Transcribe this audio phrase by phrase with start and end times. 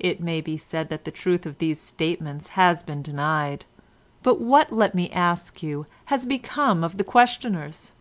[0.00, 3.64] "It may be said that the truth of these statements has been denied,
[4.24, 7.92] but what, let me ask you, has become of the questioners?